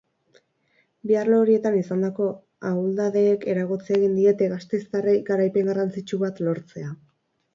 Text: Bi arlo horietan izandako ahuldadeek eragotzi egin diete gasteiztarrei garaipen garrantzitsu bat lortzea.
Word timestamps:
Bi 1.09 1.17
arlo 1.23 1.41
horietan 1.41 1.75
izandako 1.81 2.29
ahuldadeek 2.69 3.45
eragotzi 3.53 3.93
egin 3.99 4.17
diete 4.21 4.49
gasteiztarrei 4.55 5.15
garaipen 5.29 5.71
garrantzitsu 5.73 6.23
bat 6.27 6.45
lortzea. 6.49 6.91